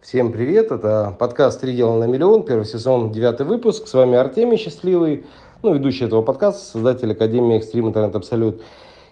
Всем 0.00 0.30
привет, 0.30 0.70
это 0.70 1.16
подкаст 1.18 1.60
«Три 1.60 1.74
дела 1.74 1.98
на 1.98 2.04
миллион», 2.04 2.44
первый 2.44 2.64
сезон, 2.64 3.10
девятый 3.10 3.44
выпуск. 3.44 3.88
С 3.88 3.94
вами 3.94 4.16
Артемий 4.16 4.56
Счастливый, 4.56 5.26
ну, 5.62 5.74
ведущий 5.74 6.04
этого 6.04 6.22
подкаста, 6.22 6.64
создатель 6.64 7.10
Академии 7.10 7.56
Экстрим 7.56 7.88
Интернет 7.88 8.14
Абсолют. 8.14 8.62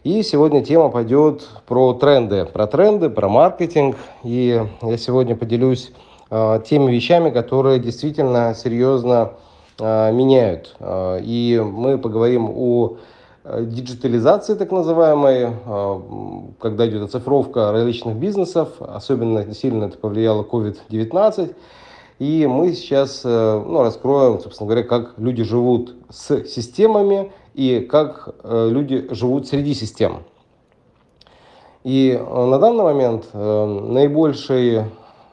И 0.04 0.22
сегодня 0.22 0.64
тема 0.64 0.88
пойдет 0.88 1.49
про 1.67 1.93
тренды, 1.95 2.46
про 2.46 2.69
тренды, 2.69 3.11
про 3.11 3.29
маркетинг. 3.29 3.96
И 4.22 4.64
я 4.80 4.96
сегодня 4.96 5.35
поделюсь 5.35 5.93
э, 6.30 6.61
теми 6.64 6.93
вещами, 6.93 7.30
которые 7.30 7.80
действительно 7.80 8.55
серьезно 8.55 9.32
э, 9.80 10.12
меняют. 10.12 10.77
Э, 10.79 11.18
и 11.21 11.61
мы 11.62 11.98
поговорим 11.98 12.48
о 12.48 12.98
диджитализации 13.61 14.55
так 14.55 14.73
называемой, 14.73 15.51
э, 15.65 16.01
когда 16.61 16.89
идет 16.89 17.03
оцифровка 17.03 17.71
различных 17.73 18.17
бизнесов, 18.17 18.71
особенно 18.81 19.55
сильно 19.55 19.85
это 19.85 19.99
повлияло 19.99 20.43
COVID-19. 20.43 21.55
И 22.19 22.46
мы 22.46 22.73
сейчас 22.73 23.23
э, 23.25 23.64
ну, 23.67 23.82
раскроем, 23.82 24.40
собственно 24.40 24.68
говоря, 24.68 24.87
как 24.87 25.14
люди 25.18 25.45
живут 25.45 25.95
с 26.11 26.45
системами 26.45 27.32
и 27.54 27.81
как 27.81 28.35
люди 28.45 29.07
живут 29.14 29.46
среди 29.46 29.75
систем. 29.75 30.25
И 31.85 32.20
на 32.28 32.59
данный 32.59 32.84
момент 32.84 33.33
наибольшей 33.33 34.83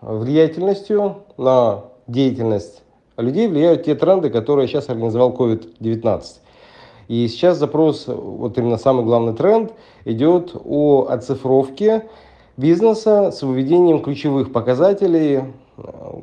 влиятельностью 0.01 1.23
на 1.37 1.85
деятельность 2.07 2.83
людей 3.17 3.47
влияют 3.47 3.83
те 3.83 3.95
тренды, 3.95 4.29
которые 4.29 4.67
сейчас 4.67 4.89
организовал 4.89 5.33
COVID-19. 5.33 6.23
И 7.07 7.27
сейчас 7.27 7.57
запрос, 7.57 8.05
вот 8.07 8.57
именно 8.57 8.77
самый 8.77 9.05
главный 9.05 9.33
тренд, 9.33 9.73
идет 10.05 10.55
о 10.63 11.07
оцифровке 11.09 12.07
бизнеса 12.57 13.31
с 13.31 13.41
выведением 13.41 14.01
ключевых 14.01 14.51
показателей, 14.51 15.43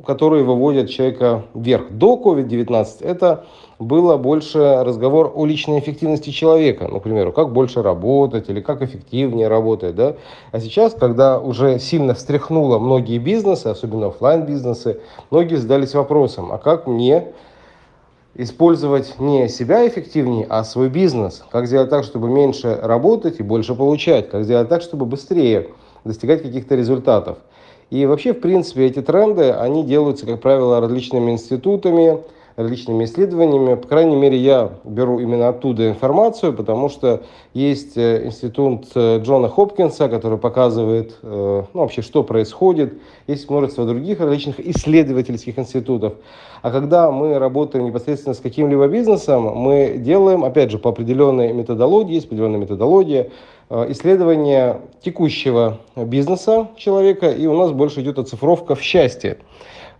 которые 0.05 0.43
выводят 0.43 0.89
человека 0.89 1.43
вверх. 1.53 1.91
До 1.91 2.15
COVID-19 2.15 2.85
это 3.01 3.45
было 3.79 4.15
больше 4.17 4.81
разговор 4.83 5.31
о 5.35 5.45
личной 5.45 5.79
эффективности 5.79 6.29
человека, 6.29 6.87
например, 6.87 7.31
как 7.33 7.51
больше 7.51 7.81
работать 7.81 8.49
или 8.49 8.61
как 8.61 8.81
эффективнее 8.81 9.49
работать. 9.49 9.95
Да? 9.95 10.15
А 10.51 10.59
сейчас, 10.61 10.93
когда 10.93 11.39
уже 11.39 11.79
сильно 11.79 12.13
встряхнуло 12.13 12.79
многие 12.79 13.17
бизнесы, 13.17 13.67
особенно 13.67 14.07
офлайн 14.07 14.45
бизнесы 14.45 15.01
многие 15.31 15.55
задались 15.55 15.93
вопросом, 15.93 16.51
а 16.53 16.57
как 16.57 16.87
мне 16.87 17.33
использовать 18.35 19.19
не 19.19 19.49
себя 19.49 19.87
эффективнее, 19.87 20.45
а 20.49 20.63
свой 20.63 20.89
бизнес. 20.89 21.43
Как 21.51 21.67
сделать 21.67 21.89
так, 21.89 22.03
чтобы 22.03 22.29
меньше 22.29 22.79
работать 22.81 23.39
и 23.39 23.43
больше 23.43 23.75
получать. 23.75 24.29
Как 24.29 24.43
сделать 24.43 24.69
так, 24.69 24.81
чтобы 24.81 25.05
быстрее 25.05 25.69
достигать 26.03 26.41
каких-то 26.41 26.75
результатов. 26.75 27.37
И 27.89 28.05
вообще, 28.05 28.33
в 28.33 28.39
принципе, 28.39 28.85
эти 28.85 29.01
тренды, 29.01 29.51
они 29.51 29.83
делаются, 29.83 30.25
как 30.25 30.39
правило, 30.39 30.79
различными 30.79 31.31
институтами, 31.31 32.19
различными 32.55 33.05
исследованиями. 33.05 33.75
По 33.75 33.87
крайней 33.87 34.15
мере, 34.15 34.37
я 34.37 34.71
беру 34.83 35.19
именно 35.19 35.49
оттуда 35.49 35.89
информацию, 35.89 36.53
потому 36.53 36.89
что 36.89 37.23
есть 37.53 37.97
э, 37.97 38.25
институт 38.25 38.87
э, 38.95 39.19
Джона 39.19 39.49
Хопкинса, 39.49 40.09
который 40.09 40.37
показывает 40.37 41.17
э, 41.21 41.63
ну, 41.73 41.79
вообще, 41.79 42.01
что 42.01 42.23
происходит. 42.23 42.93
Есть 43.27 43.49
множество 43.49 43.85
других 43.85 44.19
различных 44.19 44.59
исследовательских 44.59 45.57
институтов. 45.57 46.13
А 46.61 46.71
когда 46.71 47.11
мы 47.11 47.39
работаем 47.39 47.85
непосредственно 47.85 48.35
с 48.35 48.39
каким-либо 48.39 48.87
бизнесом, 48.87 49.43
мы 49.55 49.95
делаем, 49.97 50.43
опять 50.43 50.71
же, 50.71 50.77
по 50.77 50.91
определенной 50.91 51.53
методологии, 51.53 52.15
есть 52.15 52.27
определенная 52.27 52.59
методология, 52.59 53.29
исследования 53.69 54.81
текущего 55.01 55.79
бизнеса 55.95 56.67
человека, 56.75 57.31
и 57.31 57.47
у 57.47 57.57
нас 57.57 57.71
больше 57.71 58.01
идет 58.01 58.19
оцифровка 58.19 58.75
в 58.75 58.81
счастье. 58.81 59.37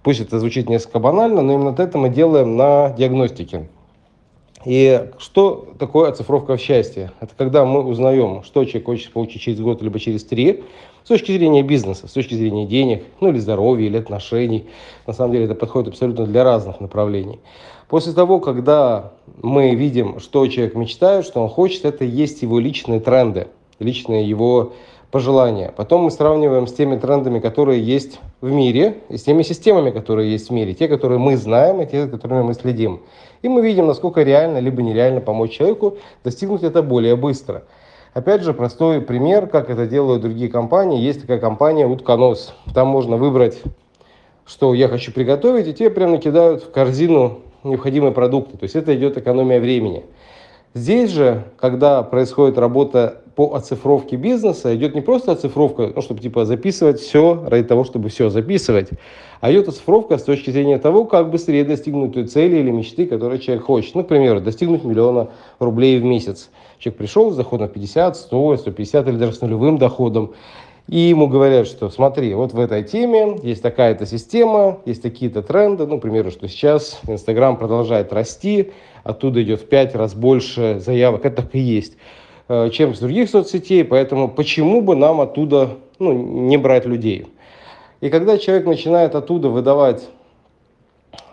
Пусть 0.03 0.19
это 0.19 0.39
звучит 0.39 0.69
несколько 0.69 0.99
банально, 0.99 1.41
но 1.41 1.53
именно 1.53 1.75
это 1.77 1.97
мы 1.97 2.09
делаем 2.09 2.55
на 2.57 2.89
диагностике. 2.89 3.69
И 4.65 5.09
что 5.17 5.73
такое 5.79 6.09
оцифровка 6.09 6.55
в 6.55 6.61
счастье? 6.61 7.11
Это 7.19 7.33
когда 7.35 7.65
мы 7.65 7.83
узнаем, 7.83 8.43
что 8.43 8.63
человек 8.65 8.85
хочет 8.85 9.11
получить 9.11 9.41
через 9.41 9.59
год, 9.59 9.81
либо 9.81 9.99
через 9.99 10.23
три, 10.23 10.63
с 11.03 11.07
точки 11.07 11.31
зрения 11.31 11.63
бизнеса, 11.63 12.07
с 12.07 12.11
точки 12.11 12.35
зрения 12.35 12.67
денег, 12.67 13.03
ну 13.19 13.29
или 13.29 13.39
здоровья, 13.39 13.87
или 13.87 13.97
отношений. 13.97 14.67
На 15.07 15.13
самом 15.13 15.33
деле 15.33 15.45
это 15.45 15.55
подходит 15.55 15.89
абсолютно 15.89 16.25
для 16.25 16.43
разных 16.43 16.79
направлений. 16.79 17.39
После 17.87 18.13
того, 18.13 18.39
когда 18.39 19.11
мы 19.41 19.75
видим, 19.75 20.19
что 20.19 20.47
человек 20.47 20.75
мечтает, 20.75 21.25
что 21.25 21.41
он 21.41 21.49
хочет, 21.49 21.85
это 21.85 22.05
есть 22.05 22.41
его 22.43 22.59
личные 22.59 22.99
тренды, 22.99 23.47
личные 23.79 24.29
его 24.29 24.73
пожелания. 25.11 25.73
Потом 25.75 26.03
мы 26.03 26.11
сравниваем 26.11 26.67
с 26.67 26.73
теми 26.73 26.97
трендами, 26.97 27.39
которые 27.39 27.81
есть 27.81 28.19
в 28.39 28.49
мире, 28.49 28.99
и 29.09 29.17
с 29.17 29.23
теми 29.23 29.43
системами, 29.43 29.91
которые 29.91 30.31
есть 30.31 30.49
в 30.49 30.53
мире, 30.53 30.73
те, 30.73 30.87
которые 30.87 31.19
мы 31.19 31.35
знаем, 31.37 31.81
и 31.81 31.85
те, 31.85 32.07
которыми 32.07 32.43
мы 32.43 32.53
следим. 32.53 33.01
И 33.41 33.49
мы 33.49 33.61
видим, 33.61 33.87
насколько 33.87 34.23
реально 34.23 34.59
либо 34.59 34.81
нереально 34.81 35.19
помочь 35.19 35.51
человеку 35.51 35.97
достигнуть 36.23 36.63
это 36.63 36.81
более 36.81 37.15
быстро. 37.15 37.63
Опять 38.13 38.41
же, 38.41 38.53
простой 38.53 39.01
пример, 39.01 39.47
как 39.47 39.69
это 39.69 39.85
делают 39.85 40.21
другие 40.21 40.49
компании. 40.49 40.99
Есть 40.99 41.21
такая 41.21 41.39
компания 41.39 41.87
«Утконос». 41.87 42.53
Там 42.73 42.87
можно 42.87 43.17
выбрать, 43.17 43.61
что 44.45 44.73
я 44.73 44.87
хочу 44.87 45.13
приготовить, 45.13 45.67
и 45.67 45.73
тебе 45.73 45.89
прямо 45.89 46.13
накидают 46.13 46.63
в 46.63 46.71
корзину 46.71 47.39
необходимые 47.63 48.11
продукты. 48.11 48.57
То 48.57 48.63
есть 48.63 48.75
это 48.75 48.95
идет 48.95 49.17
экономия 49.17 49.59
времени. 49.59 50.03
Здесь 50.73 51.11
же, 51.11 51.43
когда 51.57 52.01
происходит 52.01 52.57
работа 52.57 53.20
по 53.35 53.53
оцифровке 53.55 54.17
бизнеса, 54.17 54.75
идет 54.75 54.95
не 54.95 55.01
просто 55.01 55.31
оцифровка, 55.31 55.91
ну, 55.95 56.01
чтобы 56.01 56.19
типа 56.19 56.45
записывать 56.45 56.99
все 56.99 57.43
ради 57.47 57.65
того, 57.65 57.83
чтобы 57.83 58.09
все 58.09 58.29
записывать, 58.29 58.89
а 59.39 59.51
идет 59.51 59.69
оцифровка 59.69 60.17
с 60.17 60.23
точки 60.23 60.49
зрения 60.49 60.77
того, 60.77 61.05
как 61.05 61.29
быстрее 61.31 61.63
достигнуть 61.63 62.13
той 62.13 62.27
цели 62.27 62.57
или 62.57 62.71
мечты, 62.71 63.05
которую 63.05 63.39
человек 63.39 63.65
хочет. 63.65 63.95
Например, 63.95 64.39
достигнуть 64.39 64.83
миллиона 64.83 65.29
рублей 65.59 65.99
в 65.99 66.03
месяц. 66.03 66.49
Человек 66.77 66.97
пришел 66.97 67.31
с 67.31 67.35
доходом 67.35 67.69
50, 67.69 68.17
100, 68.17 68.57
150 68.57 69.07
или 69.07 69.15
даже 69.15 69.33
с 69.33 69.41
нулевым 69.41 69.77
доходом. 69.77 70.33
И 70.87 70.99
ему 70.99 71.27
говорят, 71.27 71.67
что 71.67 71.89
смотри, 71.89 72.33
вот 72.33 72.53
в 72.53 72.59
этой 72.59 72.83
теме 72.83 73.37
есть 73.43 73.61
такая-то 73.61 74.05
система, 74.05 74.79
есть 74.85 75.01
такие-то 75.01 75.41
тренды. 75.41 75.85
Ну, 75.85 75.99
к 75.99 76.01
примеру, 76.01 76.31
что 76.31 76.49
сейчас 76.49 76.99
Инстаграм 77.07 77.55
продолжает 77.55 78.11
расти, 78.11 78.71
оттуда 79.03 79.41
идет 79.41 79.61
в 79.61 79.67
пять 79.67 79.95
раз 79.95 80.13
больше 80.13 80.81
заявок. 80.83 81.25
Это 81.25 81.43
так 81.43 81.55
и 81.55 81.59
есть 81.59 81.93
чем 82.71 82.95
с 82.95 82.99
других 82.99 83.29
соцсетей, 83.29 83.83
поэтому 83.83 84.27
почему 84.27 84.81
бы 84.81 84.95
нам 84.95 85.21
оттуда 85.21 85.77
ну, 85.99 86.13
не 86.13 86.57
брать 86.57 86.85
людей? 86.85 87.27
И 88.01 88.09
когда 88.09 88.37
человек 88.37 88.65
начинает 88.65 89.15
оттуда 89.15 89.49
выдавать 89.49 90.09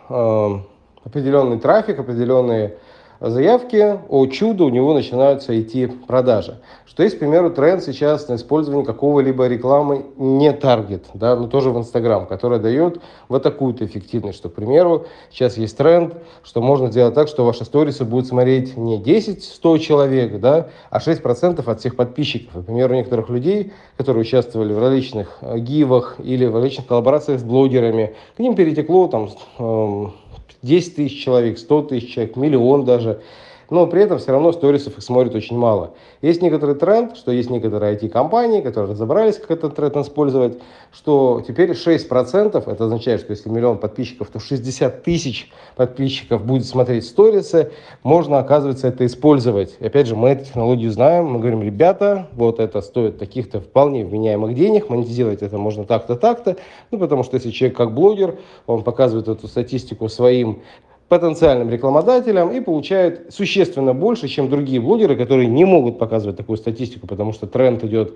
э, 0.08 0.58
определенный 1.04 1.58
трафик, 1.58 1.98
определенные 1.98 2.76
заявки, 3.20 3.98
о 4.08 4.26
чудо, 4.26 4.64
у 4.64 4.68
него 4.68 4.94
начинаются 4.94 5.60
идти 5.60 5.86
продажи. 5.86 6.58
Что 6.86 7.02
есть, 7.02 7.16
к 7.16 7.18
примеру, 7.20 7.50
тренд 7.50 7.82
сейчас 7.82 8.26
на 8.28 8.34
использование 8.34 8.84
какого-либо 8.84 9.46
рекламы 9.46 10.06
не 10.16 10.52
таргет, 10.52 11.04
да, 11.14 11.36
но 11.36 11.46
тоже 11.46 11.70
в 11.70 11.78
Инстаграм, 11.78 12.26
которая 12.26 12.58
дает 12.58 13.00
вот 13.28 13.42
такую-то 13.42 13.84
эффективность, 13.84 14.38
что, 14.38 14.48
к 14.48 14.54
примеру, 14.54 15.06
сейчас 15.30 15.56
есть 15.56 15.76
тренд, 15.76 16.14
что 16.42 16.60
можно 16.60 16.90
сделать 16.90 17.14
так, 17.14 17.28
что 17.28 17.44
ваши 17.44 17.64
сторисы 17.64 18.04
будут 18.04 18.26
смотреть 18.26 18.76
не 18.76 18.98
10-100 19.00 19.78
человек, 19.78 20.40
да, 20.40 20.70
а 20.90 20.98
6% 20.98 21.70
от 21.70 21.78
всех 21.78 21.94
подписчиков. 21.94 22.54
Например, 22.54 22.90
у 22.90 22.94
некоторых 22.94 23.28
людей, 23.28 23.72
которые 23.96 24.22
участвовали 24.22 24.72
в 24.72 24.80
различных 24.80 25.38
гивах 25.56 26.16
или 26.18 26.46
в 26.46 26.54
различных 26.54 26.86
коллаборациях 26.86 27.38
с 27.38 27.44
блогерами, 27.44 28.16
к 28.36 28.40
ним 28.40 28.56
перетекло 28.56 29.06
там 29.06 29.30
эм, 29.58 30.14
10 30.62 30.94
тысяч 30.94 31.22
человек, 31.22 31.58
100 31.58 31.82
тысяч 31.82 32.14
человек, 32.14 32.36
миллион 32.36 32.84
даже 32.84 33.22
но 33.70 33.86
при 33.86 34.02
этом 34.02 34.18
все 34.18 34.32
равно 34.32 34.52
сторисов 34.52 34.96
их 34.96 35.04
смотрит 35.04 35.34
очень 35.34 35.56
мало. 35.56 35.94
Есть 36.22 36.42
некоторый 36.42 36.74
тренд, 36.74 37.16
что 37.16 37.32
есть 37.32 37.50
некоторые 37.50 37.96
IT-компании, 37.96 38.60
которые 38.60 38.92
разобрались, 38.92 39.36
как 39.36 39.50
этот 39.50 39.76
тренд 39.76 39.96
использовать, 39.96 40.58
что 40.92 41.42
теперь 41.46 41.72
6%, 41.72 42.70
это 42.70 42.84
означает, 42.84 43.20
что 43.20 43.30
если 43.30 43.48
миллион 43.48 43.78
подписчиков, 43.78 44.28
то 44.28 44.40
60 44.40 45.02
тысяч 45.02 45.50
подписчиков 45.76 46.44
будет 46.44 46.66
смотреть 46.66 47.04
сторисы, 47.04 47.72
можно, 48.02 48.38
оказывается, 48.38 48.88
это 48.88 49.04
использовать. 49.06 49.76
И 49.80 49.86
опять 49.86 50.06
же, 50.06 50.16
мы 50.16 50.30
эту 50.30 50.46
технологию 50.46 50.90
знаем, 50.90 51.26
мы 51.26 51.40
говорим, 51.40 51.62
ребята, 51.62 52.28
вот 52.32 52.60
это 52.60 52.80
стоит 52.80 53.18
таких-то 53.18 53.60
вполне 53.60 54.04
вменяемых 54.04 54.54
денег, 54.54 54.88
монетизировать 54.88 55.42
это 55.42 55.58
можно 55.58 55.84
так-то, 55.84 56.16
так-то, 56.16 56.56
ну, 56.90 56.98
потому 56.98 57.22
что 57.22 57.36
если 57.36 57.50
человек 57.50 57.76
как 57.76 57.94
блогер, 57.94 58.38
он 58.66 58.82
показывает 58.82 59.28
эту 59.28 59.46
статистику 59.46 60.08
своим 60.08 60.62
потенциальным 61.08 61.70
рекламодателям 61.70 62.50
и 62.50 62.60
получает 62.60 63.32
существенно 63.32 63.94
больше, 63.94 64.28
чем 64.28 64.50
другие 64.50 64.80
блогеры, 64.80 65.16
которые 65.16 65.48
не 65.48 65.64
могут 65.64 65.98
показывать 65.98 66.36
такую 66.36 66.58
статистику, 66.58 67.06
потому 67.06 67.32
что 67.32 67.46
тренд 67.46 67.82
идет 67.84 68.14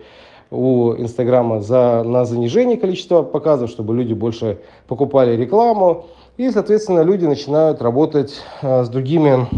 у 0.50 0.92
Инстаграма 0.98 1.60
за, 1.62 2.02
на 2.04 2.26
занижение 2.26 2.76
количества 2.76 3.22
показов, 3.22 3.70
чтобы 3.70 3.94
люди 3.96 4.12
больше 4.12 4.58
покупали 4.86 5.34
рекламу. 5.34 6.06
И, 6.36 6.50
соответственно, 6.50 7.00
люди 7.00 7.24
начинают 7.24 7.80
работать 7.80 8.42
а, 8.60 8.84
с 8.84 8.90
другими 8.90 9.48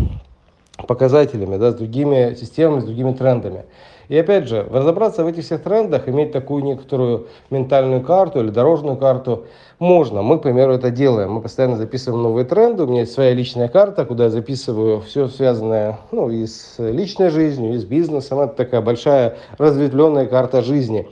показателями, 0.87 1.57
да, 1.57 1.73
с 1.73 1.75
другими 1.75 2.35
системами, 2.35 2.81
с 2.81 2.85
другими 2.85 3.13
трендами. 3.13 3.65
И 4.09 4.17
опять 4.17 4.49
же, 4.49 4.67
разобраться 4.71 5.25
в 5.25 5.27
этих 5.27 5.45
всех 5.45 5.62
трендах, 5.62 6.09
иметь 6.09 6.33
такую 6.33 6.65
некоторую 6.65 7.29
ментальную 7.51 8.03
карту 8.03 8.41
или 8.41 8.51
дорожную 8.51 8.97
карту 8.97 9.47
можно. 9.79 10.23
Мы, 10.23 10.39
к 10.39 10.43
примеру, 10.43 10.75
это 10.75 10.91
делаем. 10.91 11.33
Мы 11.33 11.43
постоянно 11.43 11.77
записываем 11.77 12.23
новые 12.23 12.45
тренды. 12.45 12.85
У 12.85 12.87
меня 12.87 13.01
есть 13.01 13.12
своя 13.12 13.33
личная 13.33 13.69
карта, 13.69 14.05
куда 14.05 14.25
я 14.25 14.31
записываю 14.31 15.01
все 15.01 15.29
связанное 15.29 15.99
ну, 16.12 16.31
и 16.31 16.47
с 16.47 16.77
личной 16.79 17.31
жизнью, 17.31 17.75
и 17.75 17.79
с 17.79 17.85
бизнесом. 17.85 18.41
Это 18.41 18.55
такая 18.55 18.81
большая 18.81 19.37
разветвленная 19.59 20.27
карта 20.27 20.62
жизни. 20.62 21.09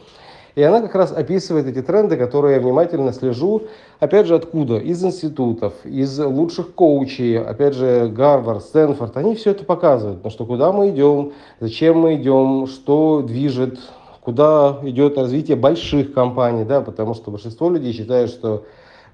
И 0.54 0.62
она 0.62 0.82
как 0.82 0.94
раз 0.94 1.12
описывает 1.12 1.66
эти 1.66 1.80
тренды, 1.80 2.16
которые 2.16 2.56
я 2.56 2.60
внимательно 2.60 3.12
слежу. 3.12 3.62
Опять 4.00 4.26
же, 4.26 4.34
откуда? 4.34 4.76
Из 4.76 5.02
институтов, 5.02 5.72
из 5.84 6.18
лучших 6.18 6.74
коучей, 6.74 7.38
опять 7.38 7.74
же, 7.74 8.08
Гарвард, 8.14 8.62
Стэнфорд. 8.62 9.16
Они 9.16 9.34
все 9.34 9.52
это 9.52 9.64
показывают, 9.64 10.22
на 10.22 10.30
что 10.30 10.44
куда 10.44 10.72
мы 10.72 10.90
идем, 10.90 11.32
зачем 11.60 12.00
мы 12.00 12.16
идем, 12.16 12.66
что 12.66 13.22
движет, 13.22 13.78
куда 14.20 14.78
идет 14.82 15.16
развитие 15.16 15.56
больших 15.56 16.12
компаний, 16.12 16.64
да, 16.64 16.82
потому 16.82 17.14
что 17.14 17.30
большинство 17.30 17.70
людей 17.70 17.92
считают, 17.92 18.30
что 18.30 18.64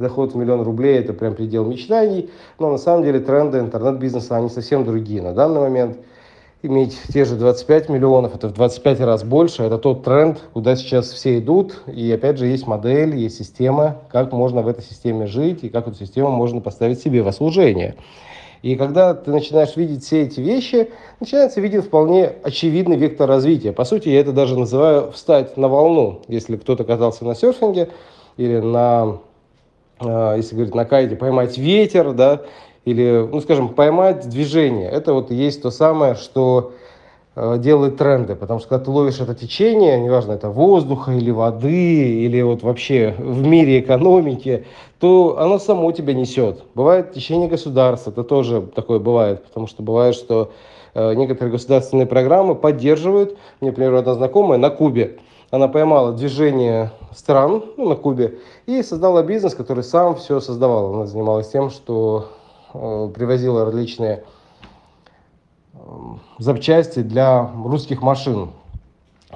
доход 0.01 0.33
в 0.33 0.37
миллион 0.37 0.63
рублей– 0.63 0.99
это 0.99 1.13
прям 1.13 1.35
предел 1.35 1.65
мечтаний, 1.65 2.31
но 2.59 2.71
на 2.71 2.79
самом 2.79 3.05
деле 3.05 3.21
тренды 3.21 3.59
интернет-бизнеса, 3.59 4.37
они 4.37 4.49
совсем 4.49 4.85
другие. 4.85 5.23
На 5.23 5.35
данный 5.35 5.61
момент– 5.61 5.99
иметь 6.63 6.99
те 7.13 7.25
же 7.25 7.37
25 7.37 7.89
миллионов, 7.89 8.35
это 8.35 8.49
в 8.49 8.55
25 8.55 9.01
раз 9.01 9.23
больше, 9.23 9.63
это 9.63 9.79
тот 9.79 10.03
тренд, 10.03 10.41
куда 10.53 10.75
сейчас 10.77 11.11
все 11.13 11.39
идут, 11.39 11.83
и 11.87 12.11
опять 12.11 12.39
же 12.39 12.47
есть 12.47 12.67
модель, 12.67 13.15
есть 13.17 13.39
система, 13.39 13.99
как 14.11 14.33
можно 14.33 14.63
в 14.63 14.69
этой 14.69 14.83
системе 14.83 15.27
жить, 15.27 15.63
и 15.63 15.69
как 15.69 15.87
эту 15.87 15.97
систему 15.97 16.31
можно 16.31 16.61
поставить 16.61 17.01
себе 17.01 17.23
в 17.23 17.31
служение. 17.33 17.95
И 18.63 18.75
когда 18.75 19.15
ты 19.15 19.31
начинаешь 19.31 19.77
видеть 19.77 20.05
все 20.05 20.23
эти 20.23 20.41
вещи, 20.41 20.91
начинается 21.21 21.61
видеть 21.61 21.85
вполне 21.85 22.33
очевидный 22.43 22.97
вектор 22.97 23.29
развития. 23.29 23.73
По 23.73 23.85
сути, 23.85 24.09
я 24.09 24.21
это 24.21 24.33
даже 24.33 24.59
называю 24.59 25.13
встать 25.13 25.57
на 25.57 25.69
волну. 25.69 26.23
Если 26.27 26.57
кто-то 26.57 26.83
катался 26.83 27.25
на 27.25 27.37
серфинге 27.37 27.91
или 28.37 28.59
на, 28.59 29.19
э, 30.01 30.35
если 30.39 30.57
говорить 30.57 30.75
на 30.75 30.85
кайте, 30.87 31.15
поймать 31.15 31.57
ветер, 31.57 32.13
да, 32.15 32.43
или, 32.89 33.29
ну, 33.31 33.41
скажем, 33.41 33.69
поймать 33.69 34.29
движение. 34.29 34.89
Это 34.89 35.13
вот 35.13 35.31
и 35.31 35.35
есть 35.35 35.61
то 35.61 35.71
самое, 35.71 36.15
что 36.15 36.73
э, 37.37 37.59
делает 37.59 37.99
тренды, 37.99 38.35
потому 38.35 38.61
что 38.61 38.69
когда 38.71 38.85
ты 38.87 38.91
ловишь 38.91 39.21
это 39.21 39.35
течение, 39.35 40.01
неважно, 40.01 40.33
это 40.33 40.49
воздуха 40.49 41.13
или 41.13 41.31
воды, 41.31 42.25
или 42.25 42.41
вот 42.41 42.63
вообще 42.63 43.15
в 43.19 43.47
мире 43.47 43.81
экономики, 43.81 44.65
то 45.01 45.37
оно 45.39 45.59
само 45.59 45.93
тебя 45.93 46.15
несет. 46.15 46.63
Бывает 46.75 47.13
течение 47.13 47.49
государства, 47.49 48.11
это 48.11 48.25
тоже 48.25 48.63
такое 48.75 48.99
бывает, 48.99 49.45
потому 49.45 49.67
что 49.67 49.83
бывает, 49.83 50.15
что 50.15 50.51
э, 50.95 51.15
некоторые 51.15 51.53
государственные 51.53 52.07
программы 52.07 52.55
поддерживают, 52.55 53.37
мне, 53.61 53.71
например, 53.71 53.95
одна 53.97 54.15
знакомая 54.15 54.59
на 54.59 54.71
Кубе, 54.71 55.19
она 55.51 55.69
поймала 55.69 56.13
движение 56.13 56.93
стран 57.15 57.65
ну, 57.77 57.89
на 57.89 57.97
Кубе 57.97 58.39
и 58.67 58.83
создала 58.83 59.23
бизнес, 59.23 59.55
который 59.55 59.83
сам 59.83 60.15
все 60.17 60.41
создавал. 60.41 60.95
Она 60.95 61.07
занималась 61.07 61.49
тем, 61.49 61.71
что 61.71 62.29
привозила 62.73 63.65
различные 63.65 64.25
э, 65.75 65.79
запчасти 66.39 67.01
для 67.01 67.51
русских 67.65 68.03
машин. 68.03 68.51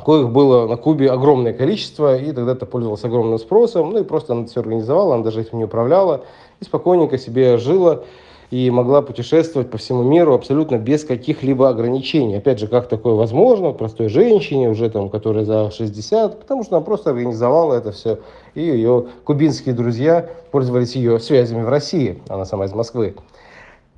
Коих 0.04 0.30
было 0.30 0.66
на 0.66 0.76
Кубе 0.76 1.10
огромное 1.10 1.52
количество, 1.52 2.16
и 2.16 2.32
тогда 2.32 2.52
это 2.52 2.64
пользовалось 2.66 3.04
огромным 3.04 3.38
спросом. 3.38 3.90
Ну 3.90 4.00
и 4.00 4.04
просто 4.04 4.32
она 4.32 4.46
все 4.46 4.60
организовала, 4.60 5.14
она 5.14 5.24
даже 5.24 5.42
этим 5.42 5.58
не 5.58 5.64
управляла, 5.64 6.24
и 6.60 6.64
спокойненько 6.64 7.18
себе 7.18 7.58
жила 7.58 8.04
и 8.52 8.70
могла 8.70 9.00
путешествовать 9.00 9.70
по 9.70 9.78
всему 9.78 10.02
миру 10.02 10.34
абсолютно 10.34 10.76
без 10.76 11.04
каких-либо 11.04 11.70
ограничений. 11.70 12.36
Опять 12.36 12.58
же, 12.58 12.66
как 12.66 12.86
такое 12.86 13.14
возможно 13.14 13.72
простой 13.72 14.10
женщине, 14.10 14.68
уже 14.68 14.90
там, 14.90 15.08
которая 15.08 15.46
за 15.46 15.70
60, 15.70 16.38
потому 16.38 16.62
что 16.62 16.76
она 16.76 16.84
просто 16.84 17.10
организовала 17.10 17.72
это 17.72 17.92
все, 17.92 18.18
и 18.54 18.60
ее 18.60 19.06
кубинские 19.24 19.74
друзья 19.74 20.28
пользовались 20.50 20.96
ее 20.96 21.18
связями 21.18 21.62
в 21.62 21.68
России, 21.70 22.20
она 22.28 22.44
сама 22.44 22.66
из 22.66 22.74
Москвы. 22.74 23.14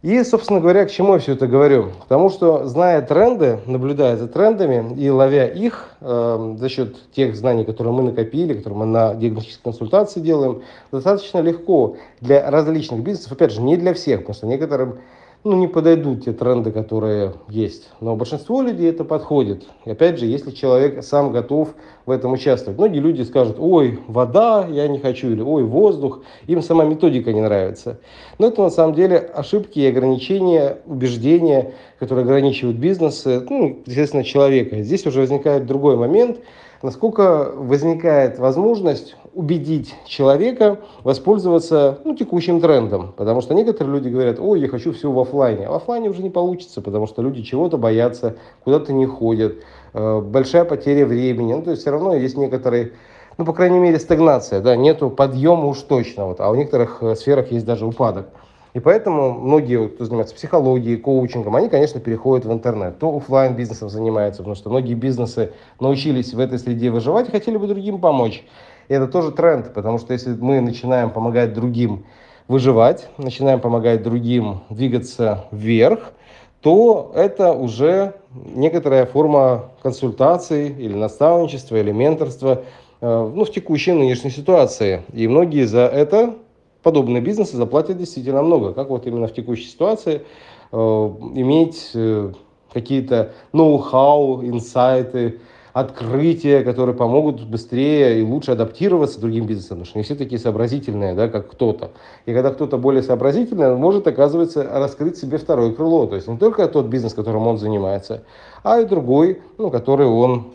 И, 0.05 0.23
собственно 0.23 0.61
говоря, 0.61 0.85
к 0.85 0.91
чему 0.91 1.15
я 1.15 1.19
все 1.19 1.33
это 1.33 1.47
говорю? 1.47 1.93
Потому 2.01 2.29
что, 2.29 2.67
зная 2.67 3.01
тренды, 3.01 3.61
наблюдая 3.65 4.19
за 4.19 4.29
трендами 4.29 4.95
и 5.01 5.09
ловя 5.09 5.47
их 5.47 5.95
э, 6.03 6.57
за 6.59 6.69
счет 6.69 7.11
тех 7.13 7.35
знаний, 7.35 7.65
которые 7.65 7.95
мы 7.95 8.03
накопили, 8.03 8.53
которые 8.53 8.81
мы 8.81 8.85
на 8.85 9.15
диагностической 9.15 9.73
консультации 9.73 10.21
делаем, 10.21 10.61
достаточно 10.93 11.39
легко 11.39 11.97
для 12.21 12.51
различных 12.51 13.01
бизнесов, 13.01 13.33
опять 13.33 13.53
же, 13.53 13.63
не 13.63 13.79
для 13.79 13.95
всех, 13.95 14.21
потому 14.21 14.35
что 14.35 14.47
некоторым 14.47 14.99
ну, 15.45 15.57
не 15.57 15.69
подойдут 15.69 16.25
те 16.25 16.33
тренды, 16.33 16.73
которые 16.73 17.35
есть. 17.49 17.91
Но 18.01 18.17
большинство 18.17 18.63
людей 18.63 18.89
это 18.89 19.05
подходит. 19.05 19.65
И 19.85 19.91
опять 19.91 20.19
же, 20.19 20.25
если 20.25 20.51
человек 20.51 21.05
сам 21.05 21.33
готов 21.33 21.75
в 22.07 22.11
этом 22.11 22.33
участвовать. 22.33 22.79
Многие 22.79 23.01
люди 23.01 23.23
скажут, 23.23 23.57
ой, 23.59 24.01
вода, 24.09 24.67
я 24.67 24.89
не 24.89 24.99
хочу, 24.99 25.31
или 25.31 25.43
ой, 25.43 25.65
воздух. 25.65 26.23
Им 26.47 26.63
сама 26.63 26.85
методика 26.85 27.33
не 27.33 27.43
нравится. 27.43 28.01
Но 28.39 28.49
это 28.49 28.63
на 28.63 28.71
самом 28.71 28.95
деле 28.95 29.19
ошибки 29.19 29.79
и 29.79 29.87
ограничения, 29.87 30.79
убеждения, 30.87 31.75
которые 31.99 32.25
ограничивают 32.25 32.79
бизнес, 32.79 33.25
ну, 33.25 33.83
естественно, 33.85 34.25
человека. 34.25 34.83
Здесь 34.83 35.07
уже 35.07 35.21
возникает 35.21 35.67
другой 35.67 35.97
момент, 35.97 36.39
насколько 36.85 37.51
возникает 37.57 38.39
возможность 38.39 39.17
убедить 39.33 39.95
человека 40.07 40.79
воспользоваться 41.03 41.99
ну, 42.05 42.15
текущим 42.15 42.61
трендом. 42.61 43.15
Потому 43.17 43.41
что 43.41 43.55
некоторые 43.55 43.95
люди 43.95 44.11
говорят, 44.11 44.39
ой, 44.39 44.61
я 44.61 44.69
хочу 44.69 44.93
все 44.93 45.11
в 45.11 45.19
офлайне. 45.19 45.67
А 45.67 45.71
в 45.73 45.75
офлайне 45.75 46.11
уже 46.11 46.23
не 46.23 46.29
получится, 46.29 46.83
потому 46.83 47.07
что 47.07 47.23
люди 47.23 47.43
чего-то 47.43 47.79
боятся, 47.79 48.37
куда-то 48.65 48.93
не 48.93 49.07
ходят, 49.07 49.57
э, 49.95 50.21
большая 50.21 50.65
потеря 50.65 51.07
времени. 51.07 51.55
Ну, 51.55 51.63
то 51.63 51.71
есть 51.71 51.83
все 51.83 51.91
равно 51.91 52.15
есть 52.15 52.37
некоторые 52.37 52.93
ну, 53.37 53.45
по 53.45 53.53
крайней 53.53 53.81
мере, 53.81 53.99
стагнация, 53.99 54.61
да, 54.61 54.77
нету 54.77 55.11
подъема 55.11 55.67
уж 55.67 55.81
точно, 55.81 56.27
вот, 56.27 56.41
а 56.41 56.53
в 56.53 56.57
некоторых 56.57 57.03
э, 57.03 57.17
сферах 57.17 57.51
есть 57.51 57.67
даже 57.67 57.85
упадок. 57.85 58.29
И 58.75 58.81
поэтому 58.81 59.33
многие, 59.33 59.89
кто 59.89 60.05
занимается 60.05 60.35
психологией, 60.35 60.97
коучингом, 60.97 61.55
они, 61.55 61.69
конечно, 61.69 62.01
переходят 62.01 62.45
в 62.45 62.53
интернет. 62.53 62.99
То 62.99 63.17
офлайн 63.17 63.55
бизнесом 63.55 63.89
занимаются, 63.89 64.43
потому 64.43 64.57
что 64.57 64.69
многие 64.69 64.95
бизнесы 64.95 65.53
научились 65.79 66.35
в 66.35 66.41
этой 66.41 66.59
среде 66.59 66.91
выживать 66.91 67.29
и 67.29 67.31
хотели 67.31 67.57
бы 67.57 67.69
другим 67.69 68.01
помочь. 68.01 68.45
И 68.89 68.95
это 68.95 69.07
тоже 69.07 69.31
тренд, 69.31 69.73
потому 69.73 69.99
что 69.99 70.13
если 70.13 70.35
мы 70.35 70.61
начинаем 70.61 71.11
помогать 71.11 71.55
другим 71.55 72.05
выживать, 72.49 73.09
начинаем 73.17 73.61
помогать 73.61 74.03
другим 74.03 74.63
двигаться 74.71 75.45
вверх, 75.53 76.13
то 76.61 77.13
это 77.15 77.53
уже 77.53 78.15
некоторая 78.35 79.07
форма 79.07 79.71
консультации 79.83 80.69
или 80.69 80.95
наставничества, 80.95 81.77
или 81.77 81.93
менторства 81.93 82.65
э, 83.01 83.33
ну, 83.35 83.45
в 83.45 83.53
текущей 83.53 83.93
нынешней 83.93 84.31
ситуации. 84.31 85.03
И 85.13 85.29
многие 85.29 85.65
за 85.65 85.83
это 85.83 86.35
подобные 86.85 87.21
бизнесы 87.21 87.57
заплатят 87.57 87.99
действительно 87.99 88.43
много. 88.43 88.73
Как 88.73 88.91
вот 88.91 89.07
именно 89.09 89.27
в 89.27 89.35
текущей 89.35 89.67
ситуации 89.67 90.23
э, 90.71 90.77
иметь 90.77 91.91
э, 91.95 92.33
какие-то 92.73 93.33
ноу-хау, 93.53 94.45
инсайты, 94.45 95.41
открытия, 95.73 96.63
которые 96.63 96.95
помогут 96.95 97.45
быстрее 97.45 98.21
и 98.21 98.23
лучше 98.23 98.53
адаптироваться 98.53 99.21
другим 99.21 99.47
бизнесам, 99.47 99.79
потому 99.79 99.87
что 99.87 99.99
не 99.99 100.05
все 100.05 100.15
такие 100.15 100.39
сообразительные, 100.39 101.15
да, 101.15 101.29
как 101.29 101.51
кто-то. 101.51 101.91
И 102.27 102.33
когда 102.33 102.53
кто-то 102.53 102.79
более 102.79 103.03
сообразительный, 103.03 103.73
он 103.73 103.81
может, 103.81 104.07
оказывается, 104.07 104.63
раскрыть 104.63 105.19
себе 105.19 105.37
второе 105.37 105.73
крыло. 105.73 106.07
То 106.07 106.15
есть 106.15 106.29
не 106.29 106.39
только 106.39 106.69
тот 106.69 106.87
бизнес, 106.87 107.13
которым 107.13 107.49
он 107.49 107.59
занимается, 107.59 108.23
а 108.63 108.81
и 108.81 108.85
другой, 108.85 109.43
ну, 109.59 109.71
который 109.71 110.07
он 110.07 110.53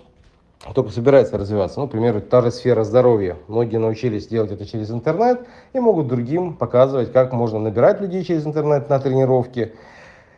только 0.73 0.91
собирается 0.91 1.37
развиваться. 1.37 1.79
Ну, 1.79 1.85
например, 1.85 2.21
та 2.21 2.41
же 2.41 2.51
сфера 2.51 2.83
здоровья. 2.83 3.37
Многие 3.47 3.77
научились 3.77 4.27
делать 4.27 4.51
это 4.51 4.65
через 4.65 4.91
интернет 4.91 5.41
и 5.73 5.79
могут 5.79 6.07
другим 6.07 6.55
показывать, 6.55 7.11
как 7.11 7.33
можно 7.33 7.59
набирать 7.59 8.01
людей 8.01 8.23
через 8.23 8.45
интернет 8.45 8.89
на 8.89 8.99
тренировки, 8.99 9.73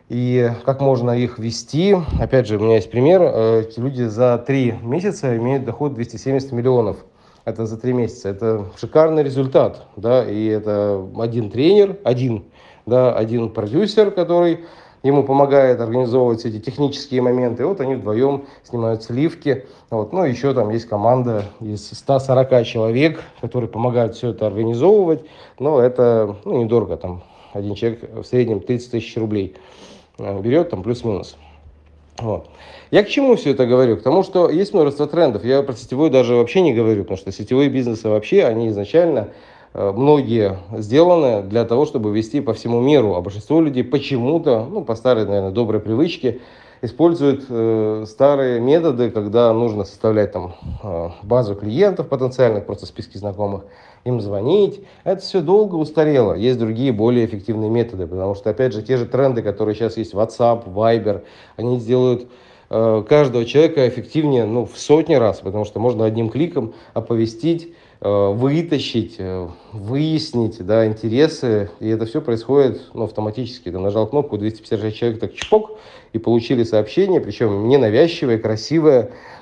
и 0.08 0.50
как 0.64 0.80
можно 0.80 1.12
их 1.12 1.38
вести. 1.38 1.96
Опять 2.20 2.46
же, 2.46 2.58
у 2.58 2.60
меня 2.60 2.76
есть 2.76 2.90
пример. 2.90 3.22
Эти 3.22 3.80
люди 3.80 4.02
за 4.02 4.36
три 4.38 4.74
месяца 4.82 5.34
имеют 5.36 5.64
доход 5.64 5.94
270 5.94 6.52
миллионов. 6.52 6.98
Это 7.44 7.66
за 7.66 7.76
три 7.76 7.92
месяца. 7.92 8.28
Это 8.28 8.66
шикарный 8.76 9.22
результат. 9.22 9.86
Да? 9.96 10.24
И 10.24 10.46
это 10.46 11.02
один 11.18 11.50
тренер, 11.50 11.96
один, 12.04 12.44
да, 12.84 13.14
один 13.14 13.50
продюсер, 13.50 14.10
который 14.10 14.60
ему 15.02 15.24
помогает 15.24 15.80
организовывать 15.80 16.40
все 16.40 16.48
эти 16.48 16.60
технические 16.60 17.22
моменты. 17.22 17.66
Вот 17.66 17.80
они 17.80 17.96
вдвоем 17.96 18.44
снимают 18.62 19.02
сливки. 19.02 19.66
Вот. 19.90 20.12
Ну, 20.12 20.24
еще 20.24 20.54
там 20.54 20.70
есть 20.70 20.86
команда 20.86 21.44
из 21.60 21.88
140 21.90 22.64
человек, 22.64 23.22
которые 23.40 23.68
помогают 23.68 24.14
все 24.14 24.30
это 24.30 24.46
организовывать. 24.46 25.24
Но 25.58 25.80
это 25.80 26.36
ну, 26.44 26.62
недорого, 26.62 26.96
там 26.96 27.22
один 27.52 27.74
человек 27.74 28.08
в 28.14 28.24
среднем 28.24 28.60
30 28.60 28.90
тысяч 28.90 29.16
рублей. 29.16 29.56
Э, 30.18 30.40
берет 30.40 30.70
там 30.70 30.82
плюс-минус. 30.82 31.36
Вот. 32.18 32.48
Я 32.90 33.02
к 33.02 33.08
чему 33.08 33.36
все 33.36 33.50
это 33.50 33.66
говорю? 33.66 33.96
К 33.96 34.02
тому, 34.02 34.22
что 34.22 34.50
есть 34.50 34.74
множество 34.74 35.06
трендов. 35.06 35.44
Я 35.44 35.62
про 35.62 35.74
сетевой 35.74 36.10
даже 36.10 36.34
вообще 36.34 36.60
не 36.60 36.74
говорю, 36.74 37.02
потому 37.02 37.16
что 37.16 37.32
сетевые 37.32 37.68
бизнесы 37.68 38.08
вообще, 38.08 38.44
они 38.44 38.68
изначально 38.68 39.30
многие 39.74 40.58
сделаны 40.76 41.42
для 41.42 41.64
того, 41.64 41.86
чтобы 41.86 42.12
вести 42.12 42.40
по 42.40 42.52
всему 42.52 42.80
миру. 42.80 43.14
А 43.14 43.20
большинство 43.20 43.60
людей 43.60 43.84
почему-то, 43.84 44.66
ну, 44.70 44.84
по 44.84 44.94
старой, 44.94 45.24
наверное, 45.24 45.50
доброй 45.50 45.80
привычке, 45.80 46.40
используют 46.82 47.44
э, 47.48 48.04
старые 48.06 48.60
методы, 48.60 49.10
когда 49.10 49.52
нужно 49.52 49.84
составлять 49.84 50.32
там 50.32 50.54
э, 50.82 51.10
базу 51.22 51.54
клиентов 51.54 52.08
потенциальных, 52.08 52.66
просто 52.66 52.86
списки 52.86 53.16
знакомых, 53.16 53.64
им 54.04 54.20
звонить. 54.20 54.84
Это 55.04 55.22
все 55.22 55.40
долго 55.40 55.76
устарело. 55.76 56.34
Есть 56.34 56.58
другие 56.58 56.92
более 56.92 57.24
эффективные 57.24 57.70
методы, 57.70 58.06
потому 58.08 58.34
что, 58.34 58.50
опять 58.50 58.72
же, 58.72 58.82
те 58.82 58.96
же 58.96 59.06
тренды, 59.06 59.42
которые 59.42 59.76
сейчас 59.76 59.96
есть, 59.96 60.12
WhatsApp, 60.12 60.64
Viber, 60.66 61.22
они 61.56 61.78
сделают 61.78 62.26
э, 62.68 63.04
каждого 63.08 63.44
человека 63.44 63.88
эффективнее 63.88 64.44
ну, 64.44 64.66
в 64.66 64.76
сотни 64.76 65.14
раз, 65.14 65.38
потому 65.38 65.64
что 65.64 65.78
можно 65.78 66.04
одним 66.04 66.30
кликом 66.30 66.74
оповестить 66.94 67.72
Э, 67.72 67.91
вытащить, 68.08 69.16
э, 69.18 69.48
выяснить 69.72 70.64
да, 70.64 70.86
интересы, 70.86 71.70
и 71.80 71.88
это 71.88 72.04
все 72.06 72.20
происходит 72.20 72.82
ну, 72.94 73.04
автоматически. 73.04 73.70
Ты 73.70 73.78
нажал 73.78 74.06
кнопку, 74.06 74.38
256 74.38 74.96
человек 74.96 75.20
так 75.20 75.34
чпок, 75.34 75.78
и 76.12 76.18
получили 76.18 76.64
сообщение, 76.64 77.20
причем 77.20 77.68
ненавязчивое, 77.68 78.38
красивое, 78.38 79.12
Э, 79.12 79.41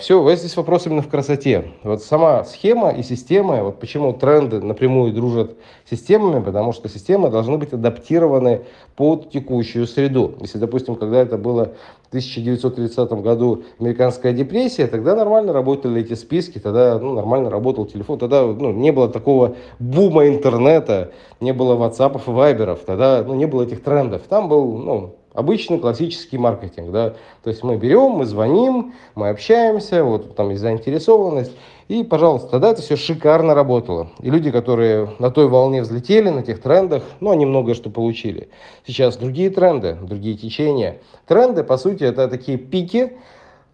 Все, 0.00 0.20
вот 0.20 0.36
здесь 0.36 0.56
вопрос 0.56 0.86
именно 0.86 1.00
в 1.02 1.08
красоте. 1.08 1.72
Вот 1.84 2.02
сама 2.02 2.44
схема 2.44 2.90
и 2.90 3.04
система, 3.04 3.62
вот 3.62 3.78
почему 3.78 4.12
тренды 4.12 4.60
напрямую 4.60 5.12
дружат 5.12 5.56
с 5.86 5.90
системами, 5.90 6.42
потому 6.42 6.72
что 6.72 6.88
системы 6.88 7.30
должны 7.30 7.56
быть 7.56 7.72
адаптированы 7.72 8.62
под 8.96 9.30
текущую 9.30 9.86
среду. 9.86 10.34
Если, 10.40 10.58
допустим, 10.58 10.96
когда 10.96 11.20
это 11.20 11.38
было 11.38 11.72
в 12.02 12.08
1930 12.08 13.12
году 13.22 13.62
американская 13.78 14.32
депрессия, 14.32 14.88
тогда 14.88 15.14
нормально 15.14 15.52
работали 15.52 16.00
эти 16.00 16.14
списки, 16.14 16.58
тогда 16.58 16.98
ну, 16.98 17.14
нормально 17.14 17.48
работал 17.48 17.86
телефон, 17.86 18.18
тогда 18.18 18.42
ну, 18.42 18.72
не 18.72 18.90
было 18.90 19.08
такого 19.08 19.54
бума 19.78 20.26
интернета, 20.26 21.12
не 21.38 21.52
было 21.52 21.76
WhatsApp 21.76 22.20
и 22.26 22.30
вайберов, 22.30 22.80
тогда 22.80 23.22
ну, 23.24 23.34
не 23.34 23.46
было 23.46 23.62
этих 23.62 23.84
трендов. 23.84 24.22
Там 24.28 24.48
был 24.48 24.78
ну, 24.78 25.14
Обычный 25.32 25.78
классический 25.78 26.38
маркетинг, 26.38 26.90
да, 26.90 27.14
то 27.44 27.50
есть 27.50 27.62
мы 27.62 27.76
берем, 27.76 28.10
мы 28.10 28.26
звоним, 28.26 28.94
мы 29.14 29.28
общаемся, 29.28 30.02
вот 30.02 30.34
там 30.34 30.50
есть 30.50 30.60
заинтересованность, 30.60 31.52
и, 31.86 32.02
пожалуйста, 32.02 32.48
тогда 32.48 32.70
это 32.70 32.82
все 32.82 32.96
шикарно 32.96 33.54
работало. 33.54 34.10
И 34.20 34.28
люди, 34.28 34.50
которые 34.50 35.10
на 35.20 35.30
той 35.30 35.48
волне 35.48 35.82
взлетели, 35.82 36.30
на 36.30 36.42
тех 36.42 36.60
трендах, 36.60 37.04
ну, 37.20 37.30
они 37.30 37.46
многое 37.46 37.74
что 37.74 37.90
получили. 37.90 38.48
Сейчас 38.84 39.16
другие 39.16 39.50
тренды, 39.50 39.96
другие 40.00 40.36
течения. 40.36 40.98
Тренды, 41.26 41.62
по 41.62 41.76
сути, 41.78 42.02
это 42.02 42.26
такие 42.28 42.58
пики, 42.58 43.12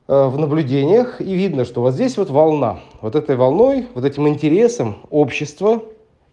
э, 0.08 0.26
в 0.28 0.38
наблюдениях, 0.38 1.22
и 1.22 1.34
видно, 1.34 1.64
что 1.64 1.80
вот 1.80 1.94
здесь 1.94 2.18
вот 2.18 2.28
волна. 2.28 2.80
Вот 3.00 3.14
этой 3.14 3.36
волной, 3.36 3.86
вот 3.94 4.04
этим 4.04 4.28
интересом 4.28 4.96
общества, 5.08 5.82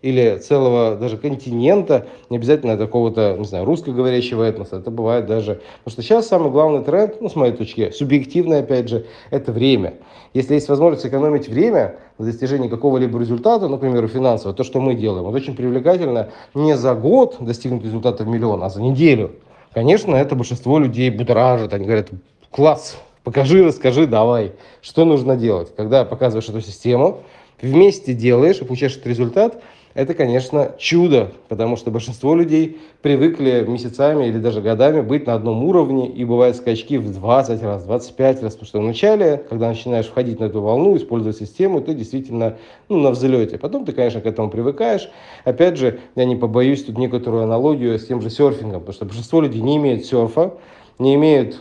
или 0.04 0.38
целого 0.38 0.98
даже 0.98 1.18
континента, 1.18 2.08
не 2.30 2.36
обязательно 2.36 2.78
какого-то, 2.78 3.38
не 3.40 3.46
знаю, 3.46 3.64
русскоговорящего 3.64 4.44
этноса, 4.44 4.76
это 4.76 4.92
бывает 4.92 5.26
даже, 5.26 5.62
потому 5.84 5.94
что 5.94 6.02
сейчас 6.02 6.28
самый 6.28 6.52
главный 6.52 6.84
тренд, 6.84 7.22
ну, 7.22 7.30
с 7.30 7.36
моей 7.36 7.54
точки, 7.54 7.90
субъективный, 7.92 8.60
опять 8.60 8.90
же, 8.90 9.06
это 9.32 9.54
время. 9.54 9.94
Если 10.34 10.56
есть 10.56 10.68
возможность 10.68 11.06
экономить 11.06 11.48
время 11.48 11.96
на 12.18 12.26
достижение 12.26 12.70
какого-либо 12.70 13.18
результата, 13.18 13.70
например, 13.70 14.06
финансового, 14.10 14.54
то, 14.54 14.66
что 14.66 14.82
мы 14.82 14.94
делаем, 14.94 15.24
вот 15.24 15.36
очень 15.36 15.56
привлекательно 15.56 16.32
не 16.54 16.76
за 16.76 16.96
год 16.96 17.38
достигнуть 17.40 17.86
результата 17.86 18.26
в 18.26 18.28
миллион, 18.28 18.62
а 18.62 18.70
за 18.70 18.82
неделю. 18.82 19.32
Конечно, 19.74 20.16
это 20.16 20.36
большинство 20.36 20.80
людей 20.80 21.12
будоражит, 21.12 21.74
они 21.74 21.86
говорят, 21.86 22.10
класс, 22.52 22.98
покажи, 23.24 23.64
расскажи, 23.64 24.06
давай, 24.06 24.52
что 24.82 25.06
нужно 25.06 25.38
делать. 25.38 25.74
Когда 25.78 26.04
показываешь 26.04 26.50
эту 26.50 26.60
систему, 26.60 27.22
вместе 27.62 28.14
делаешь 28.14 28.60
и 28.60 28.66
получаешь 28.66 28.96
этот 28.96 29.08
результат– 29.08 29.64
это, 29.94 30.16
конечно, 30.16 30.72
чудо, 30.80 31.32
потому 31.50 31.76
что 31.76 31.92
большинство 31.92 32.34
людей 32.36 32.80
привыкли 33.04 33.64
месяцами 33.68 34.26
или 34.26 34.40
даже 34.40 34.62
годами 34.62 35.02
быть 35.02 35.28
на 35.28 35.36
одном 35.36 35.64
уровне, 35.64 36.10
и 36.10 36.26
бывают 36.26 36.56
скачки 36.56 36.98
в 36.98 37.14
20 37.14 37.62
раз, 37.62 37.84
25 37.84 38.44
раз, 38.44 38.54
потому 38.54 38.68
что 38.68 38.80
вначале, 38.80 39.44
когда 39.50 39.70
начинаешь 39.70 40.08
входить 40.08 40.40
на 40.40 40.46
эту 40.46 40.62
волну, 40.62 40.98
использовать 40.98 41.38
систему, 41.38 41.80
ты 41.82 41.94
действительно 41.94 42.58
ну, 42.90 43.00
на 43.00 43.12
взлете. 43.12 43.60
Потом 43.60 43.86
ты, 43.86 43.92
конечно, 43.92 44.20
к 44.22 44.26
этому 44.26 44.50
привыкаешь. 44.50 45.10
Опять 45.44 45.78
же, 45.78 46.00
я 46.16 46.26
не 46.26 46.36
побоюсь 46.36 46.84
тут 46.84 46.98
некоторую 46.98 47.44
аналогию 47.44 48.00
с 48.00 48.08
тем 48.08 48.22
же 48.22 48.32
серфингом, 48.32 48.80
потому 48.80 48.94
что 48.94 49.06
большинство 49.06 49.42
людей 49.42 49.62
не 49.62 49.78
имеют 49.78 50.06
серфа, 50.06 50.54
не 50.98 51.14
имеют 51.16 51.60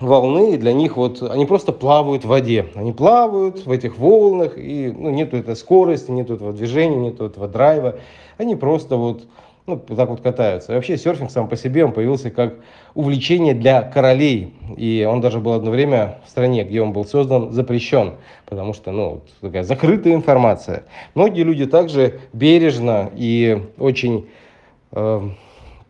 волны, 0.00 0.54
и 0.54 0.56
для 0.56 0.72
них 0.72 0.96
вот 0.96 1.22
они 1.22 1.46
просто 1.46 1.72
плавают 1.72 2.24
в 2.24 2.28
воде. 2.28 2.66
Они 2.74 2.92
плавают 2.92 3.64
в 3.64 3.70
этих 3.70 3.98
волнах, 3.98 4.52
и 4.56 4.92
ну, 4.96 5.10
нету 5.10 5.36
этой 5.36 5.56
скорости, 5.56 6.10
нету 6.10 6.34
этого 6.34 6.52
движения, 6.52 6.96
нету 6.96 7.26
этого 7.26 7.48
драйва. 7.48 7.96
Они 8.38 8.56
просто 8.56 8.96
вот 8.96 9.24
ну, 9.66 9.78
так 9.78 10.08
вот 10.08 10.20
катаются. 10.20 10.72
И 10.72 10.74
вообще 10.74 10.96
серфинг 10.96 11.30
сам 11.30 11.48
по 11.48 11.56
себе, 11.56 11.84
он 11.84 11.92
появился 11.92 12.30
как 12.30 12.54
увлечение 12.94 13.52
для 13.52 13.82
королей. 13.82 14.54
И 14.76 15.06
он 15.08 15.20
даже 15.20 15.40
был 15.40 15.54
одно 15.54 15.70
время 15.70 16.18
в 16.24 16.30
стране, 16.30 16.62
где 16.62 16.80
он 16.80 16.92
был 16.92 17.04
создан, 17.04 17.50
запрещен. 17.52 18.14
Потому 18.46 18.74
что, 18.74 18.92
ну, 18.92 19.22
такая 19.40 19.64
закрытая 19.64 20.14
информация. 20.14 20.84
Многие 21.14 21.42
люди 21.42 21.66
также 21.66 22.20
бережно 22.32 23.10
и 23.14 23.60
очень 23.78 24.28
э, 24.92 25.20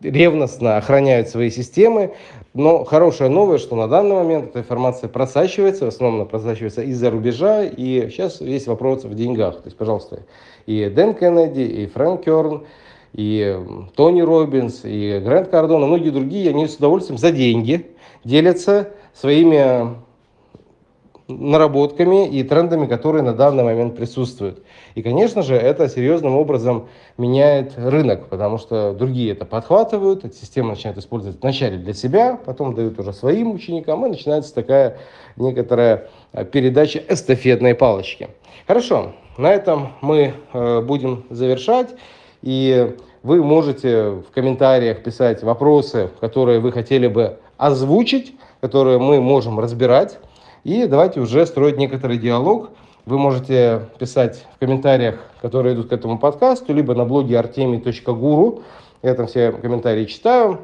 ревностно 0.01 0.77
охраняют 0.77 1.29
свои 1.29 1.51
системы, 1.51 2.15
но 2.55 2.85
хорошая 2.85 3.29
новость, 3.29 3.65
что 3.65 3.77
на 3.77 3.89
данный 3.89 4.15
момент 4.15 4.51
эта 4.51 4.61
информация 4.61 5.09
просачивается, 5.09 5.87
в 5.87 5.89
основном 5.89 6.27
просачивается 6.27 6.83
из-за 6.83 7.11
рубежа, 7.11 7.65
и 7.65 8.09
сейчас 8.11 8.41
весь 8.41 8.67
вопрос 8.67 9.05
в 9.05 9.15
деньгах. 9.15 9.57
То 9.57 9.67
есть, 9.67 9.77
пожалуйста, 9.77 10.21
и 10.67 10.91
Дэн 10.95 11.15
Кеннеди, 11.15 11.61
и 11.61 11.87
Фрэнк 11.87 12.25
Керн, 12.25 12.67
и 13.13 13.59
Тони 13.95 14.21
Робинс, 14.21 14.81
и 14.85 15.21
Грэнд 15.25 15.49
Кардон, 15.49 15.85
и 15.85 15.87
многие 15.87 16.11
другие, 16.11 16.51
они 16.51 16.67
с 16.67 16.77
удовольствием 16.77 17.19
за 17.19 17.33
деньги 17.33 17.87
делятся 18.25 18.91
своими 19.15 19.97
наработками 21.29 22.29
и 22.29 22.43
трендами, 22.43 22.87
которые 22.87 23.23
на 23.23 23.33
данный 23.33 23.65
момент 23.65 23.97
присутствуют. 23.97 24.63
И, 24.95 25.03
конечно 25.03 25.43
же, 25.43 25.57
это 25.57 25.89
серьезным 25.89 26.37
образом 26.37 26.89
меняет 27.19 27.73
рынок, 27.77 28.29
потому 28.29 28.59
что 28.59 28.93
другие 28.93 29.33
это 29.33 29.45
подхватывают, 29.45 30.25
эта 30.25 30.37
система 30.37 30.71
начинает 30.71 30.99
использовать 30.99 31.41
вначале 31.41 31.79
для 31.79 31.95
себя, 31.95 32.39
потом 32.45 32.75
дают 32.75 32.99
уже 32.99 33.13
своим 33.13 33.53
ученикам, 33.53 34.07
и 34.07 34.11
начинается 34.11 34.55
такая 34.55 34.99
некоторая 35.37 36.09
э, 36.33 36.45
передача 36.45 37.03
эстафетной 37.09 37.75
палочки. 37.75 38.29
Хорошо, 38.67 39.13
на 39.37 39.53
этом 39.53 39.93
мы 40.01 40.35
э, 40.53 40.81
будем 40.81 41.25
завершать, 41.31 41.95
и 42.43 42.97
вы 43.23 43.43
можете 43.43 44.11
в 44.11 44.27
комментариях 44.33 45.03
писать 45.03 45.43
вопросы, 45.43 46.11
которые 46.21 46.61
вы 46.61 46.71
хотели 46.71 47.09
бы 47.09 47.39
озвучить, 47.57 48.35
которые 48.61 48.99
мы 48.99 49.21
можем 49.21 49.59
разбирать. 49.59 50.19
И 50.67 50.85
давайте 50.89 51.21
уже 51.21 51.47
строить 51.47 51.77
некоторый 51.77 52.19
диалог. 52.19 52.71
Вы 53.05 53.19
можете 53.19 53.83
писать 54.01 54.45
в 54.57 54.59
комментариях, 54.59 55.21
которые 55.41 55.77
идут 55.77 55.91
к 55.91 55.93
этому 55.93 56.19
подкасту, 56.19 56.75
либо 56.75 56.93
на 56.93 57.05
блоге 57.05 57.37
artemi.guru. 57.37 58.65
Я 59.05 59.15
там 59.15 59.29
все 59.29 59.53
комментарии 59.53 60.07
читаю. 60.07 60.59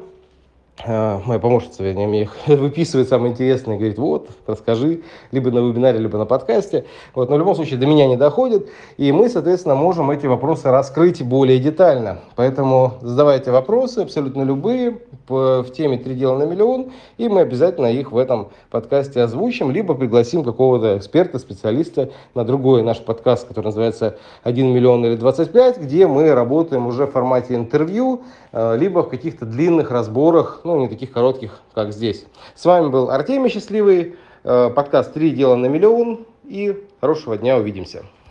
А, 0.85 1.21
моя 1.25 1.39
помощница, 1.39 1.83
вернее, 1.83 2.07
мне 2.07 2.21
их 2.23 2.35
выписывает 2.47 3.07
самое 3.07 3.31
интересное, 3.31 3.77
говорит, 3.77 3.99
вот, 3.99 4.29
расскажи, 4.47 5.01
либо 5.31 5.51
на 5.51 5.59
вебинаре, 5.59 5.99
либо 5.99 6.17
на 6.17 6.25
подкасте. 6.25 6.85
Вот, 7.13 7.29
но 7.29 7.35
в 7.35 7.39
любом 7.39 7.55
случае 7.55 7.77
до 7.77 7.85
меня 7.85 8.07
не 8.07 8.17
доходит, 8.17 8.67
и 8.97 9.11
мы, 9.11 9.29
соответственно, 9.29 9.75
можем 9.75 10.09
эти 10.09 10.25
вопросы 10.25 10.71
раскрыть 10.71 11.21
более 11.21 11.59
детально. 11.59 12.21
Поэтому 12.35 12.93
задавайте 13.01 13.51
вопросы, 13.51 13.99
абсолютно 13.99 14.41
любые, 14.43 14.97
в 15.29 15.65
теме 15.73 15.97
«Три 15.97 16.15
дела 16.15 16.37
на 16.37 16.43
миллион», 16.43 16.91
и 17.17 17.29
мы 17.29 17.41
обязательно 17.41 17.85
их 17.85 18.11
в 18.11 18.17
этом 18.17 18.49
подкасте 18.71 19.21
озвучим, 19.21 19.71
либо 19.71 19.93
пригласим 19.93 20.43
какого-то 20.43 20.97
эксперта, 20.97 21.39
специалиста 21.39 22.09
на 22.33 22.43
другой 22.43 22.81
наш 22.81 22.99
подкаст, 22.99 23.47
который 23.47 23.67
называется 23.67 24.17
«1 24.43 24.63
миллион 24.63 25.05
или 25.05 25.15
25», 25.15 25.81
где 25.81 26.07
мы 26.07 26.33
работаем 26.33 26.87
уже 26.87 27.05
в 27.05 27.11
формате 27.11 27.55
интервью, 27.55 28.23
Э, 28.55 28.77
либо 28.77 29.01
в 29.01 29.09
каких-то 29.09 29.47
длинных 29.47 29.89
разборах, 29.89 30.61
ну, 30.63 30.79
не 30.79 30.87
таких 30.87 31.11
коротких, 31.11 31.61
как 31.73 31.91
здесь. 31.91 32.25
С 32.55 32.65
вами 32.65 32.87
был 32.89 33.09
Артемий 33.09 33.49
Счастливый, 33.49 34.15
э, 34.43 34.69
подкаст 34.69 35.13
«Три 35.13 35.31
дела 35.31 35.55
на 35.55 35.67
миллион» 35.67 36.25
и 36.43 36.85
хорошего 36.99 37.37
дня, 37.37 37.57
увидимся. 37.57 38.05